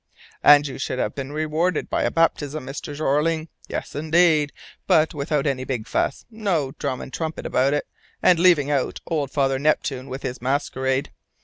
"And 0.41 0.65
you 0.65 0.79
should 0.79 0.97
have 0.97 1.13
been 1.13 1.31
rewarded 1.31 1.87
by 1.87 2.01
a 2.01 2.09
baptism, 2.09 2.65
Mr. 2.65 2.95
Jeorling. 2.95 3.49
Yes, 3.67 3.93
indeed, 3.93 4.51
but 4.87 5.13
without 5.13 5.45
any 5.45 5.63
big 5.63 5.87
fuss 5.87 6.25
no 6.31 6.71
drum 6.79 7.01
and 7.01 7.13
trumpet 7.13 7.45
about 7.45 7.75
it, 7.75 7.85
and 8.19 8.39
leaving 8.39 8.71
out 8.71 8.99
old 9.05 9.29
Father 9.29 9.59
Neptune 9.59 10.09
with 10.09 10.23
his 10.23 10.41
masquerade. 10.41 11.11